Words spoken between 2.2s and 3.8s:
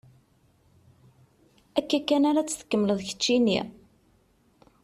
ara tt-tkemmleḍ keččini?